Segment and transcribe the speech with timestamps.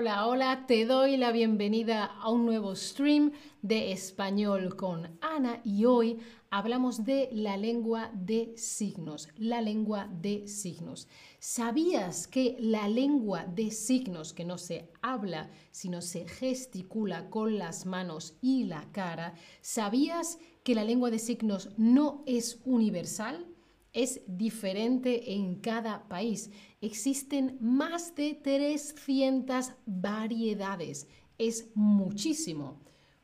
[0.00, 5.84] Hola, hola, te doy la bienvenida a un nuevo stream de español con Ana y
[5.84, 6.16] hoy
[6.48, 11.06] hablamos de la lengua de signos, la lengua de signos.
[11.38, 17.84] ¿Sabías que la lengua de signos, que no se habla, sino se gesticula con las
[17.84, 23.46] manos y la cara, ¿sabías que la lengua de signos no es universal?
[23.92, 26.50] es diferente en cada país.
[26.80, 31.06] Existen más de 300 variedades.
[31.38, 32.80] Es muchísimo.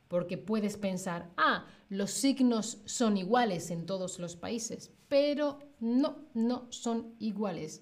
[0.07, 6.67] Porque puedes pensar, ah, los signos son iguales en todos los países, pero no, no
[6.69, 7.81] son iguales.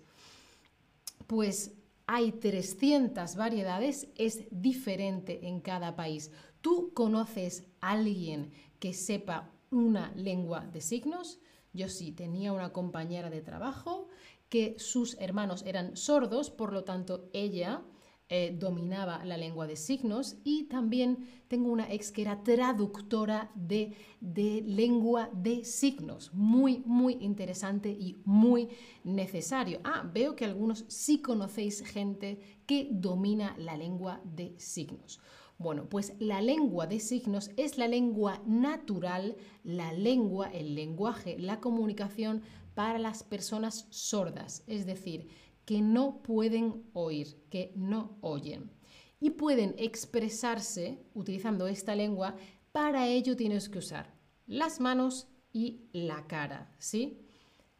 [1.27, 1.73] Pues
[2.07, 6.31] hay 300 variedades, es diferente en cada país.
[6.61, 11.39] ¿Tú conoces a alguien que sepa una lengua de signos?
[11.73, 14.07] Yo sí, tenía una compañera de trabajo
[14.55, 17.83] que sus hermanos eran sordos, por lo tanto ella
[18.29, 23.97] eh, dominaba la lengua de signos y también tengo una ex que era traductora de,
[24.21, 26.33] de lengua de signos.
[26.33, 28.69] Muy, muy interesante y muy
[29.03, 29.81] necesario.
[29.83, 35.19] Ah, veo que algunos sí conocéis gente que domina la lengua de signos.
[35.57, 41.59] Bueno, pues la lengua de signos es la lengua natural, la lengua, el lenguaje, la
[41.59, 42.41] comunicación
[42.75, 45.29] para las personas sordas, es decir,
[45.65, 48.69] que no pueden oír, que no oyen.
[49.19, 52.35] Y pueden expresarse utilizando esta lengua,
[52.71, 54.13] para ello tienes que usar
[54.45, 57.25] las manos y la cara, ¿sí?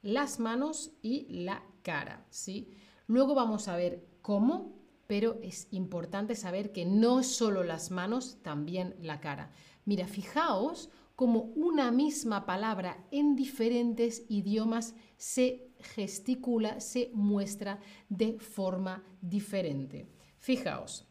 [0.02, 2.72] Las manos y la cara, ¿sí?
[3.06, 4.76] Luego vamos a ver cómo
[5.08, 9.52] pero es importante saber que no solo las manos, también la cara.
[9.86, 19.04] Mira, fijaos cómo una misma palabra en diferentes idiomas se gesticula, se muestra de forma
[19.22, 20.08] diferente.
[20.38, 21.08] Fijaos,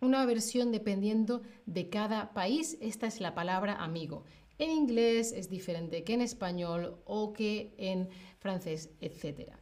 [0.00, 4.24] una versión dependiendo de cada país, esta es la palabra amigo.
[4.58, 9.58] En inglés es diferente que en español o que en francés, etcétera.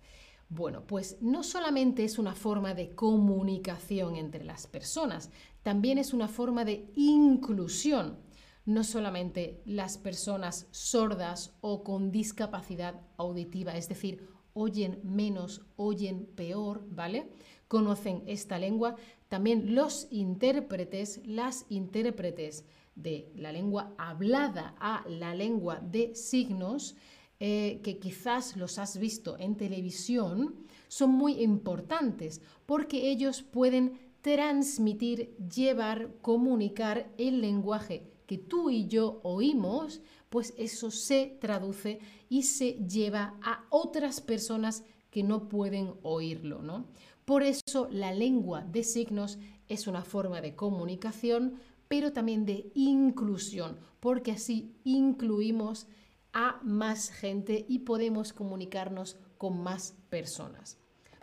[0.48, 5.30] Bueno, pues no solamente es una forma de comunicación entre las personas,
[5.62, 8.18] también es una forma de inclusión.
[8.68, 16.84] No solamente las personas sordas o con discapacidad auditiva, es decir, oyen menos, oyen peor,
[16.90, 17.30] ¿vale?
[17.66, 18.96] Conocen esta lengua.
[19.30, 26.94] También los intérpretes, las intérpretes de la lengua hablada a la lengua de signos,
[27.40, 30.56] eh, que quizás los has visto en televisión
[30.88, 39.20] son muy importantes porque ellos pueden transmitir, llevar, comunicar el lenguaje que tú y yo
[39.22, 46.60] oímos, pues eso se traduce y se lleva a otras personas que no pueden oírlo,
[46.60, 46.84] ¿no?
[47.24, 51.54] Por eso la lengua de signos es una forma de comunicación,
[51.88, 55.86] pero también de inclusión, porque así incluimos
[56.34, 60.76] a más gente y podemos comunicarnos con más personas.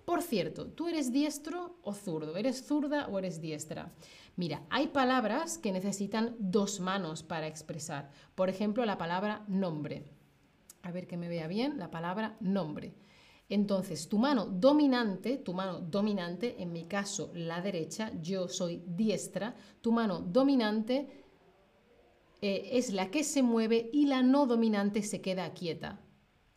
[0.05, 2.37] Por cierto, ¿tú eres diestro o zurdo?
[2.37, 3.91] ¿Eres zurda o eres diestra?
[4.35, 8.11] Mira, hay palabras que necesitan dos manos para expresar.
[8.35, 10.05] Por ejemplo, la palabra nombre.
[10.83, 12.93] A ver que me vea bien, la palabra nombre.
[13.49, 19.55] Entonces, tu mano dominante, tu mano dominante, en mi caso la derecha, yo soy diestra,
[19.81, 21.25] tu mano dominante
[22.41, 26.04] eh, es la que se mueve y la no dominante se queda quieta.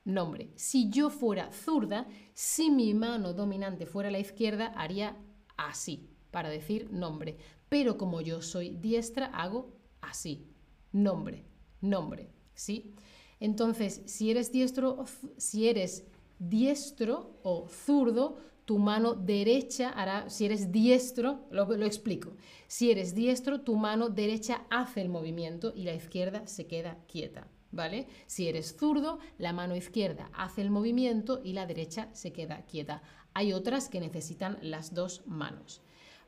[0.09, 0.49] Nombre.
[0.57, 5.19] Si yo fuera zurda, si mi mano dominante fuera la izquierda, haría
[5.59, 7.37] así para decir nombre.
[7.69, 10.47] Pero como yo soy diestra, hago así.
[10.93, 11.45] Nombre,
[11.83, 12.95] nombre, ¿sí?
[13.39, 15.05] Entonces, si eres diestro,
[15.37, 16.07] si eres
[16.39, 22.33] diestro o zurdo, tu mano derecha hará, si eres diestro, lo, lo, explico,
[22.67, 27.47] si eres diestro, tu mano derecha hace el movimiento y la izquierda se queda quieta,
[27.71, 28.07] ¿vale?
[28.27, 33.03] Si eres zurdo, la mano izquierda hace el movimiento y la derecha se queda quieta.
[33.35, 35.83] Hay otras que necesitan las dos manos.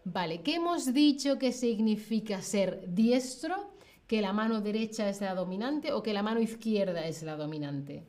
[0.04, 3.74] Vale, ¿qué hemos dicho que significa ser diestro?
[4.06, 8.04] ¿Que la mano derecha es la dominante o que la mano izquierda es la dominante?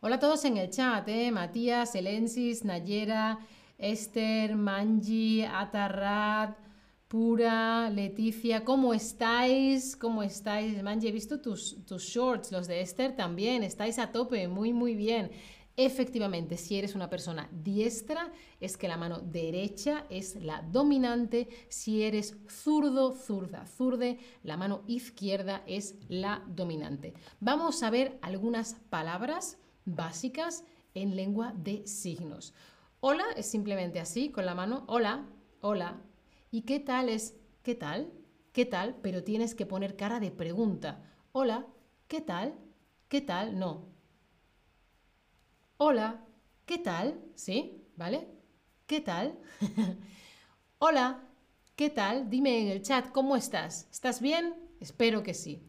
[0.00, 1.30] Hola a todos en el chat, ¿eh?
[1.30, 3.38] Matías, Elensis, Nayera,
[3.78, 6.56] Esther, Manji, Atarrat,
[7.14, 9.94] Pura, Leticia, ¿cómo estáis?
[9.94, 10.82] ¿Cómo estáis?
[10.82, 14.96] Manji, he visto tus, tus shorts, los de Esther también, estáis a tope, muy, muy
[14.96, 15.30] bien.
[15.76, 21.46] Efectivamente, si eres una persona diestra, es que la mano derecha es la dominante.
[21.68, 27.14] Si eres zurdo, zurda, zurde, la mano izquierda es la dominante.
[27.38, 30.64] Vamos a ver algunas palabras básicas
[30.94, 32.54] en lengua de signos.
[32.98, 35.28] Hola es simplemente así, con la mano, hola,
[35.60, 36.02] hola.
[36.54, 37.34] Y qué tal es
[37.64, 38.12] qué tal,
[38.52, 41.02] qué tal, pero tienes que poner cara de pregunta.
[41.32, 41.66] Hola,
[42.06, 42.54] ¿qué tal?
[43.08, 43.58] ¿Qué tal?
[43.58, 43.88] No.
[45.78, 46.24] Hola,
[46.64, 47.20] ¿qué tal?
[47.34, 47.82] ¿Sí?
[47.96, 48.28] ¿Vale?
[48.86, 49.36] ¿Qué tal?
[50.78, 51.28] Hola,
[51.74, 52.30] ¿qué tal?
[52.30, 53.88] Dime en el chat, ¿cómo estás?
[53.90, 54.54] ¿Estás bien?
[54.78, 55.60] Espero que sí.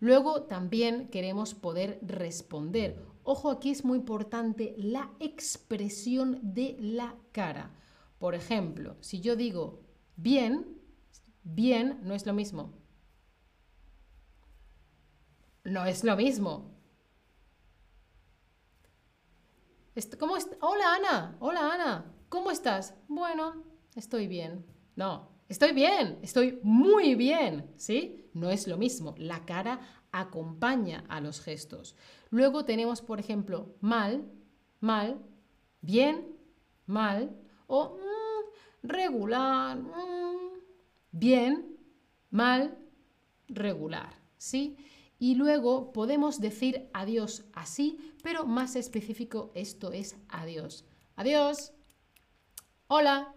[0.00, 3.02] Luego también queremos poder responder.
[3.22, 7.74] Ojo, aquí es muy importante la expresión de la cara.
[8.18, 9.85] Por ejemplo, si yo digo
[10.16, 10.80] bien,
[11.42, 12.72] bien no es lo mismo.
[15.64, 16.76] No es lo mismo.
[20.18, 22.94] ¿Cómo Hola Ana, hola Ana, ¿cómo estás?
[23.08, 23.64] Bueno,
[23.94, 24.64] estoy bien.
[24.94, 28.30] No, estoy bien, estoy muy bien, ¿sí?
[28.34, 29.14] No es lo mismo.
[29.16, 29.80] La cara
[30.12, 31.96] acompaña a los gestos.
[32.30, 34.30] Luego tenemos, por ejemplo, mal,
[34.80, 35.18] mal,
[35.80, 36.36] bien,
[36.86, 37.34] mal
[37.66, 38.25] o mm,
[38.88, 40.60] regular, mm,
[41.12, 41.76] bien,
[42.30, 42.78] mal,
[43.48, 44.76] regular, ¿sí?
[45.18, 50.84] Y luego podemos decir adiós así, pero más específico esto es adiós.
[51.16, 51.72] Adiós.
[52.88, 53.34] Hola.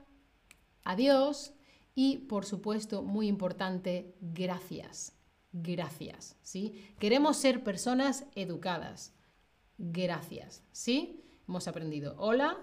[0.84, 1.54] Adiós.
[1.96, 5.16] Y por supuesto, muy importante, gracias.
[5.51, 6.94] Gracias, ¿sí?
[7.00, 9.13] Queremos ser personas educadas.
[9.78, 11.24] Gracias, ¿sí?
[11.48, 12.16] Hemos aprendido.
[12.18, 12.57] Hola.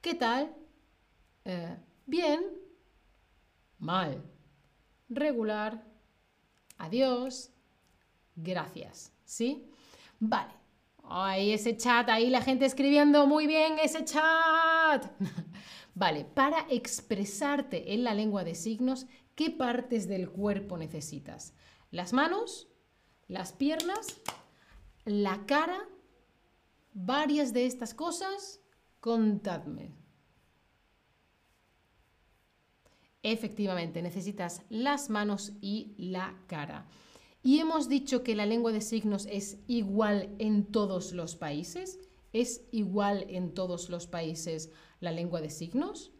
[0.00, 0.54] ¿Qué tal?
[1.44, 2.44] Eh, bien.
[3.78, 4.22] Mal.
[5.08, 5.84] Regular.
[6.78, 7.52] Adiós
[8.36, 9.70] gracias, ¿sí?
[10.20, 10.52] Vale.
[11.08, 15.06] Ay, ese chat, ahí la gente escribiendo muy bien ese chat.
[15.94, 21.54] vale, para expresarte en la lengua de signos, ¿qué partes del cuerpo necesitas?
[21.90, 22.68] ¿Las manos?
[23.28, 24.20] ¿Las piernas?
[25.04, 25.78] ¿La cara?
[26.92, 28.60] ¿Varias de estas cosas?
[29.00, 29.94] Contadme.
[33.28, 36.86] Efectivamente, necesitas las manos y la cara.
[37.42, 41.98] Y hemos dicho que la lengua de signos es igual en todos los países.
[42.32, 44.70] ¿Es igual en todos los países
[45.00, 46.12] la lengua de signos?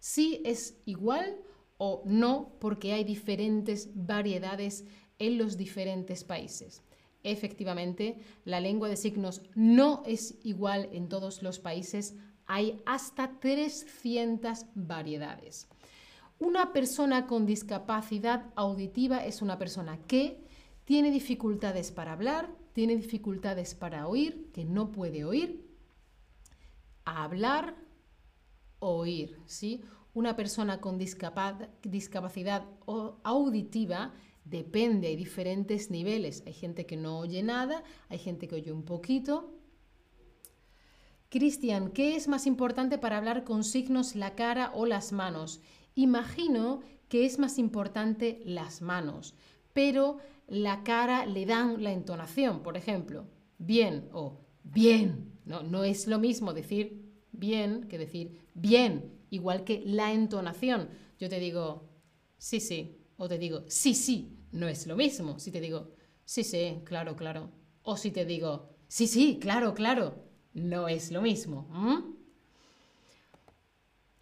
[0.00, 1.38] Sí es igual
[1.78, 4.86] o no porque hay diferentes variedades
[5.20, 6.82] en los diferentes países.
[7.22, 12.16] Efectivamente, la lengua de signos no es igual en todos los países.
[12.46, 15.68] Hay hasta 300 variedades.
[16.38, 20.44] Una persona con discapacidad auditiva es una persona que
[20.84, 25.64] tiene dificultades para hablar, tiene dificultades para oír, que no puede oír,
[27.04, 27.76] hablar,
[28.80, 29.82] oír, ¿sí?
[30.12, 32.66] Una persona con discapacidad
[33.22, 34.12] auditiva
[34.44, 36.42] depende, hay diferentes niveles.
[36.46, 39.52] Hay gente que no oye nada, hay gente que oye un poquito.
[41.30, 45.60] Cristian, ¿qué es más importante para hablar con signos, la cara o las manos?
[45.94, 49.34] Imagino que es más importante las manos,
[49.72, 50.18] pero
[50.48, 52.62] la cara le dan la entonación.
[52.62, 53.26] Por ejemplo,
[53.58, 55.32] bien o bien.
[55.44, 60.88] No, no es lo mismo decir bien que decir bien, igual que la entonación.
[61.18, 61.88] Yo te digo
[62.38, 65.38] sí, sí, o te digo sí, sí, no es lo mismo.
[65.38, 65.90] Si te digo
[66.24, 67.50] sí, sí, claro, claro.
[67.82, 70.24] O si te digo sí, sí, claro, claro,
[70.54, 71.68] no es lo mismo.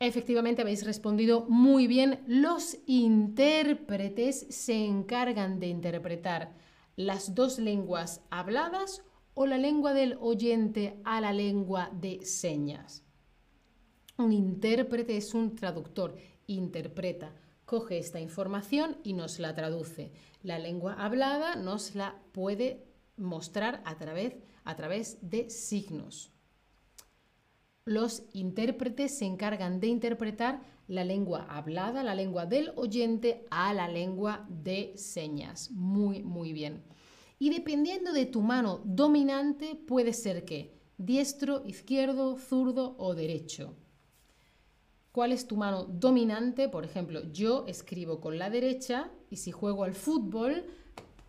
[0.05, 2.25] Efectivamente habéis respondido muy bien.
[2.27, 6.57] Los intérpretes se encargan de interpretar
[6.97, 9.05] las dos lenguas habladas
[9.35, 13.05] o la lengua del oyente a la lengua de señas.
[14.19, 16.17] Un intérprete es un traductor,
[16.49, 17.33] interpreta,
[17.65, 20.11] coge esta información y nos la traduce.
[20.43, 26.32] La lengua hablada nos la puede mostrar a través, a través de signos
[27.85, 33.89] los intérpretes se encargan de interpretar la lengua hablada, la lengua del oyente, a la
[33.89, 35.71] lengua de señas.
[35.71, 36.83] Muy, muy bien.
[37.39, 43.75] Y dependiendo de tu mano dominante, puede ser que diestro, izquierdo, zurdo o derecho.
[45.11, 46.69] ¿Cuál es tu mano dominante?
[46.69, 50.65] Por ejemplo, yo escribo con la derecha y si juego al fútbol,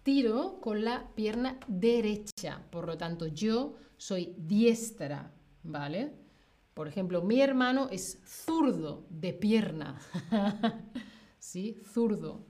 [0.03, 2.63] tiro con la pierna derecha.
[2.69, 5.33] Por lo tanto, yo soy diestra,
[5.63, 6.22] ¿vale?
[6.73, 9.99] Por ejemplo, mi hermano es zurdo de pierna.
[11.39, 11.77] ¿Sí?
[11.85, 12.47] Zurdo.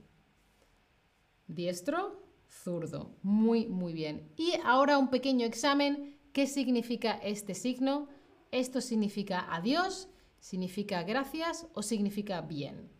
[1.46, 3.16] Diestro, zurdo.
[3.22, 4.32] Muy, muy bien.
[4.36, 6.18] Y ahora un pequeño examen.
[6.32, 8.08] ¿Qué significa este signo?
[8.50, 10.08] Esto significa adiós,
[10.40, 12.90] significa gracias o significa bien.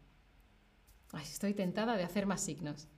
[1.14, 2.88] estoy tentada de hacer más signos.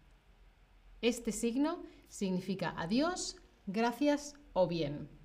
[1.00, 5.15] Este signo significa adiós, gracias o bien.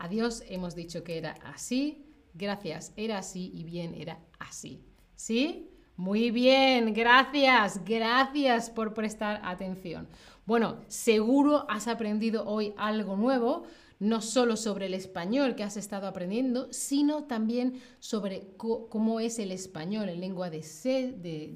[0.00, 4.82] Adiós hemos dicho que era así, gracias era así y bien era así.
[5.14, 5.68] ¿Sí?
[5.94, 10.08] Muy bien, gracias, gracias por prestar atención.
[10.46, 13.64] Bueno, seguro has aprendido hoy algo nuevo,
[13.98, 19.52] no solo sobre el español que has estado aprendiendo, sino también sobre cómo es el
[19.52, 20.60] español en lengua de,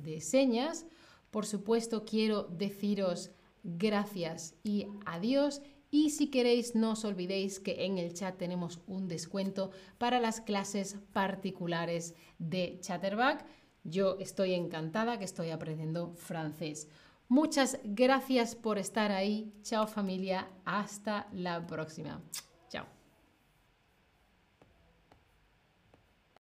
[0.05, 0.85] de señas.
[1.31, 3.31] Por supuesto, quiero deciros
[3.63, 5.63] gracias y adiós.
[5.95, 10.41] Y si queréis, no os olvidéis que en el chat tenemos un descuento para las
[10.41, 13.47] clases particulares de Chatterback.
[13.85, 16.89] Yo estoy encantada que estoy aprendiendo francés.
[17.29, 19.53] Muchas gracias por estar ahí.
[19.63, 20.49] Chao familia.
[20.65, 22.21] Hasta la próxima.